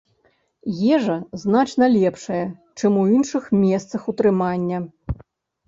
[0.95, 2.41] Ежа значна лепшая,
[2.77, 4.85] чым у іншых месцах утрымання.